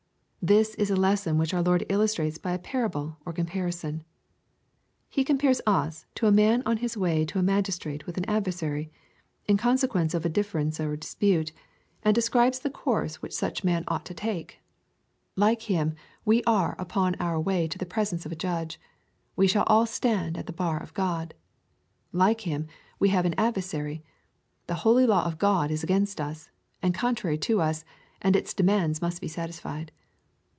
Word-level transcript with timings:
This 0.43 0.73
is 0.73 0.89
a 0.89 0.95
lesson 0.95 1.37
which 1.37 1.53
our 1.53 1.61
Lord 1.61 1.85
illus 1.87 2.15
trates 2.15 2.41
by 2.41 2.53
a 2.53 2.57
parjible 2.57 3.15
or 3.27 3.31
comparison. 3.31 4.03
He 5.07 5.23
compares 5.23 5.61
us 5.67 6.07
to 6.15 6.25
a 6.25 6.31
matt 6.31 6.63
i)n 6.65 6.77
his 6.79 6.97
way 6.97 7.25
to 7.25 7.37
a 7.37 7.43
magistrate 7.43 8.07
with 8.07 8.17
an 8.17 8.25
adversary, 8.25 8.89
in 9.45 9.55
conse 9.57 9.87
quence 9.87 10.15
of 10.15 10.25
a 10.25 10.29
difference 10.29 10.79
or 10.79 10.95
dispute, 10.97 11.51
and 12.01 12.15
describes 12.15 12.57
the 12.57 12.71
coursd 12.71 13.21
104 13.21 13.21
EXPOSITORY 13.21 13.21
THOUGHTS. 13.21 13.21
which 13.21 13.33
such 13.33 13.61
a 13.61 13.65
man 13.67 13.83
ought 13.87 14.03
to 14.03 14.13
take.— 14.15 14.61
Like 15.45 15.61
him, 15.69 15.93
we 16.25 16.43
are 16.45 16.75
upon 16.79 17.13
our 17.19 17.39
way 17.39 17.67
to 17.67 17.77
the 17.77 17.85
presence 17.85 18.25
of 18.25 18.31
a 18.31 18.35
Judge. 18.35 18.79
We 19.35 19.45
shall 19.45 19.65
all 19.67 19.85
stand 19.85 20.39
at 20.39 20.47
the 20.47 20.57
bar 20.57 20.81
of 20.81 20.95
God.— 20.95 21.35
^Like 22.15 22.41
him, 22.41 22.65
we 22.97 23.09
have 23.09 23.25
an 23.27 23.35
adver 23.37 23.61
sary. 23.61 24.01
The 24.65 24.73
holy 24.81 25.05
law 25.05 25.23
of 25.23 25.37
God 25.37 25.69
is 25.69 25.83
against 25.83 26.19
us, 26.19 26.49
and 26.81 26.95
contrary 26.95 27.37
to 27.37 27.61
us, 27.61 27.85
and 28.23 28.35
its 28.35 28.55
demands 28.55 29.03
must 29.03 29.21
be 29.21 29.27
satisfied. 29.27 29.91